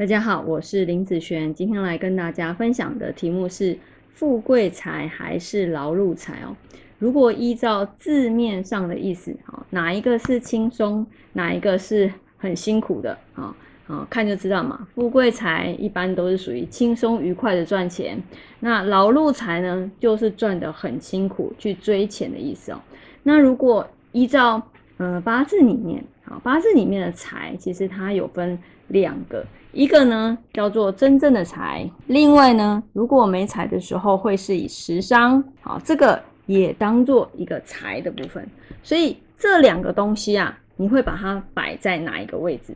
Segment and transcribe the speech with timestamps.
[0.00, 3.76] 大家好，我是林子璇，今天来跟大家分享的题目是
[4.14, 6.56] “富贵财还是劳碌财”哦。
[6.98, 13.18] 如果依照字面上的意思，哈，哪一个是轻松，哪一个是很辛苦的？
[13.34, 13.54] 啊
[13.88, 14.88] 啊，看就知道嘛。
[14.94, 18.18] 富贵财一般都是属于轻松愉快的赚钱，
[18.60, 22.80] 那劳碌财呢，就是赚得很辛苦去追钱的意思哦。
[23.22, 24.62] 那如果依照
[24.96, 28.56] 呃八字里面，啊，八字里面的财其实它有分
[28.88, 29.44] 两个。
[29.72, 38.48] 一个呢叫做真正的财，另外呢，如果没财的时候，会是以食伤，好，这个也当做一个财的部分。
[38.82, 42.74] 所以这两个东西啊，你会把它摆在哪一个位置？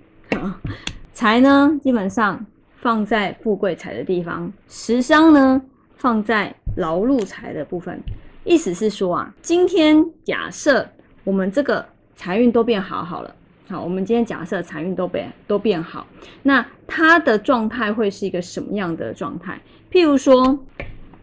[1.12, 2.44] 财呢，基本上
[2.76, 5.62] 放在富贵财的地方，食伤呢
[5.96, 8.00] 放在劳碌财的部分。
[8.44, 10.86] 意思是说啊，今天假设
[11.24, 11.84] 我们这个
[12.14, 13.34] 财运都变好好了。
[13.66, 16.06] 好，我们今天假设财运都变都变好，
[16.42, 19.58] 那它的状态会是一个什么样的状态？
[19.90, 20.58] 譬如说，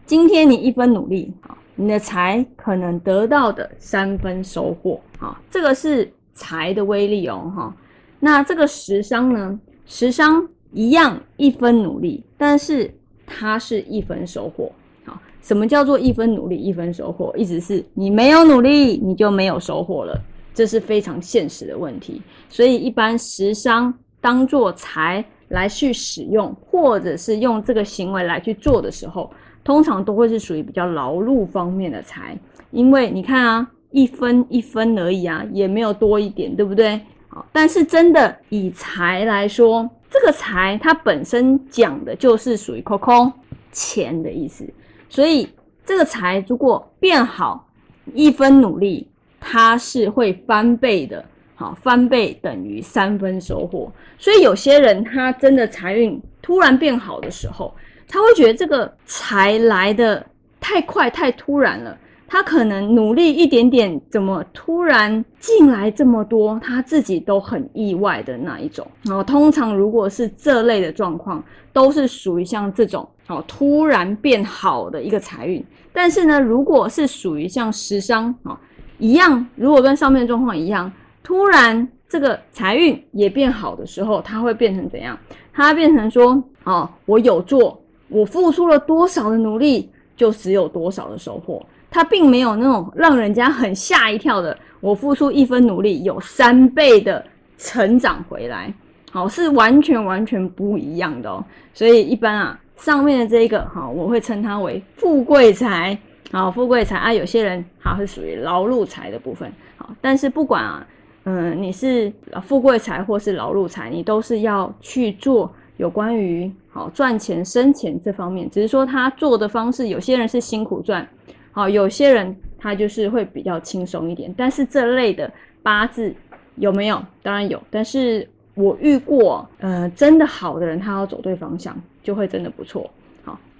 [0.04, 7.76] 今天你一分努力，好，你的财可能得到的三分收获，好，这个是财的威力哦，哈。
[8.18, 9.60] 那这个食伤呢？
[9.86, 12.92] 食伤一样一分努力，但是
[13.24, 14.72] 它是一分收获，
[15.04, 17.32] 好，什么叫做一分努力一分收获？
[17.36, 20.20] 意思是你没有努力，你就没有收获了。
[20.54, 29.30] 这是非常现实的问题，所以一般食伤当做财来去使用，或者是用这个行为来去做的时候，
[29.64, 32.38] 通常都会是属于比较劳碌方面的财，
[32.70, 37.00] 因为你看啊，一分一分而已啊，也没有多一点，对不对？
[37.28, 43.32] 好，但是真的以财来说，这个财它本身讲的就是属于空空
[43.70, 44.68] 钱的意思，
[45.08, 45.48] 所以
[45.84, 47.66] 这个财如果变好，
[48.12, 49.08] 一分努力。
[49.44, 51.22] 它是会翻倍的，
[51.56, 53.92] 好，翻倍等于三分收获。
[54.16, 57.74] 所以有些人他真的财运突然变好的时候，
[58.08, 60.24] 他会觉得这个财来的
[60.60, 61.98] 太快太突然了，
[62.28, 68.86] 他可能努力一点点，怎么突然进来这么多，他自己都很意外的那一种。
[69.02, 71.42] 然后，通常如果是这类的状况，
[71.72, 75.62] 都是属于像这种哦突然变好的一个财运。
[75.92, 78.58] 但是呢，如果是属于像食伤啊。
[79.02, 80.90] 一样，如果跟上面的状况一样，
[81.24, 85.18] 突然这个财运也变好的时候，它会变成怎样？
[85.52, 91.60] 它变成说，哦，我有做，我付出了多少的努力，就只有多少的收获。
[91.90, 97.24] 它并没有那种让人家很吓一跳的，我付出一分努力有三倍的
[97.58, 98.72] 成长回来，
[99.10, 101.44] 好，是完全完全不一样的哦。
[101.74, 105.98] 所以一般啊，上面的这个，好，我会称它为富贵财。
[106.32, 109.52] 好，富贵财啊，有些人好是属于劳碌财的部分。
[109.76, 110.86] 好，但是不管啊，
[111.24, 112.10] 嗯，你是
[112.42, 118.48] 富贵财或是劳碌财，你都是要去做有关于好赚钱生钱这方面。
[118.48, 121.06] 只是说他做的方式，有些人是辛苦赚，
[121.50, 124.34] 好，有些人他就是会比较轻松一点。
[124.34, 125.30] 但是这类的
[125.62, 126.14] 八字
[126.56, 126.98] 有没有？
[127.22, 127.62] 当然有。
[127.70, 132.90] 但是我遇过，呃，真的好的人，他要走对方向，就会真的不错。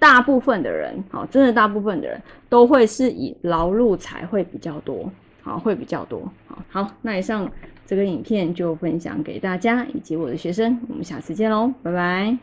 [0.03, 5.09] 大部分的人，好，真的大部分的人都会是以劳碌才会比较多，
[5.41, 7.49] 好，会比较多，好，好，那以上
[7.87, 12.37] 这个影片就分享给大家以及我的学生，我们下次见喽，拜拜。